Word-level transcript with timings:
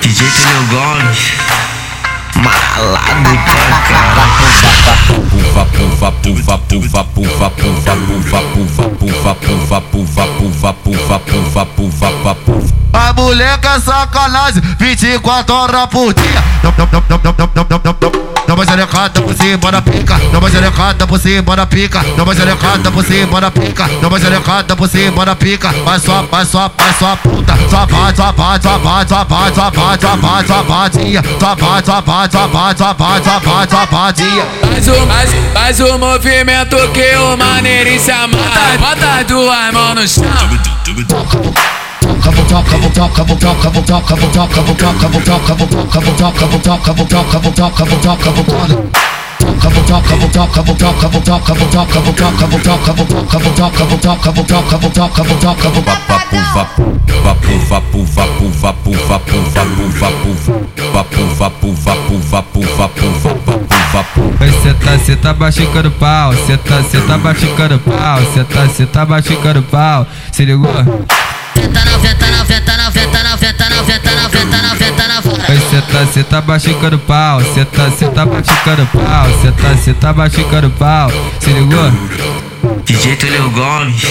DJ 0.00 0.30
Telio 0.30 0.62
Gomes, 0.70 1.32
malado 2.36 3.38
pra 3.44 3.78
caralho. 3.82 4.46
Puva, 5.28 5.64
puva, 5.66 6.12
puva, 6.12 6.58
puva, 6.58 7.04
puva, 7.04 7.50
puva, 7.50 7.50
puva, 7.50 7.96
puva, 7.96 8.90
puva, 8.94 9.80
puva, 9.82 9.82
puva, 9.82 10.22
puva, 10.22 10.72
puva, 10.72 11.20
puva, 11.20 11.66
puva, 11.66 12.34
puva. 12.34 12.76
A 12.94 13.12
moleca 13.12 13.74
é 13.74 13.80
sacanagem, 13.80 14.62
24 14.78 15.54
horas 15.54 15.86
por 15.90 16.14
dia. 16.14 16.42
Xerecada 18.86 19.20
por 19.20 19.34
cima 19.34 19.70
da 19.72 19.82
pica, 19.82 20.18
dá 20.32 20.38
uma 20.38 20.50
xerecada 20.50 21.06
por 21.06 21.18
cima 21.18 21.56
da 21.56 21.66
pica, 21.66 22.04
dá 22.16 22.22
uma 22.22 22.34
xerecada 22.34 22.90
por 22.90 23.04
cima 23.04 23.40
da 23.40 23.50
pica, 23.50 23.88
dá 24.00 24.08
uma 24.08 24.20
xerecada 24.20 24.76
por 24.76 24.88
cima 24.88 25.24
da 25.24 25.36
pica. 25.36 25.72
Vai 25.84 25.98
só, 25.98 26.22
vai 26.22 26.44
só, 26.44 26.70
vai 26.76 26.92
só 26.98 27.16
puta, 27.16 27.54
só 27.68 27.86
vai, 27.86 28.14
só 28.14 28.32
vai, 28.32 28.60
só 28.62 28.78
vai, 28.78 29.06
só 29.06 29.24
vai, 29.24 29.54
só 29.54 29.70
vai, 29.70 29.98
só 29.98 30.16
vai, 30.16 30.46
só 30.46 30.62
vai, 30.62 30.90
dia. 30.90 31.22
Só 31.40 31.54
vai, 31.54 31.82
só 31.84 32.00
vai, 32.00 32.30
só 32.30 32.46
vai, 32.46 32.76
só 32.76 32.94
vai, 32.94 33.22
só 33.22 33.38
vai, 33.40 33.68
só 33.68 33.86
faz, 35.06 35.30
faz 35.52 35.80
o 35.80 35.98
movimento 35.98 36.76
que 36.92 37.16
o 37.16 37.36
maneirinho 37.36 38.00
se 38.00 38.10
amarra 38.10 38.78
Bota 38.78 39.20
as 39.20 39.26
duas 39.26 39.72
mãos 39.72 39.94
no 39.94 40.08
chão 40.08 40.24
Cê 64.62 64.74
tá, 64.74 64.98
cê 64.98 65.16
tá 65.16 65.32
baixicando 65.32 65.90
pau, 65.92 66.34
cê 66.34 66.56
tá, 66.56 66.82
cê 66.82 67.00
tá 67.00 67.18
baixicando 67.18 67.78
pau, 67.78 68.18
cê 68.34 68.44
tá, 68.44 68.68
cê 68.68 68.86
tá 68.86 69.04
baixicando 69.04 69.62
pau, 69.62 70.06
se 70.32 70.44
ligou? 70.44 70.72
Cê 71.54 71.68
tá 71.68 71.84
na 71.84 71.98
tá, 75.96 76.06
cê 76.12 76.22
tá 76.22 76.42
machucando 76.42 76.98
pau, 76.98 77.40
cê 77.54 77.64
tá, 77.64 77.90
cê 77.90 78.06
tá 78.06 78.26
machucando 78.26 78.86
pau, 78.92 79.26
cê 79.40 79.52
tá, 79.52 79.76
cê 79.76 79.94
tá 79.94 80.12
machucando 80.12 80.70
pau, 80.70 81.10
se 81.40 81.50
ligou? 81.50 81.90
DJ 82.84 83.16
Túlio 83.16 83.50
Gomes. 83.50 84.02